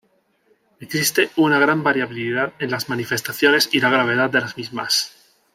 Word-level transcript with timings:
Existe 0.79 1.29
una 1.35 1.59
gran 1.59 1.83
variabilidad 1.83 2.53
en 2.57 2.71
las 2.71 2.89
manifestaciones 2.89 3.69
y 3.71 3.81
la 3.81 3.91
gravedad 3.91 4.31
de 4.31 4.41
las 4.41 4.57
mismas. 4.57 5.11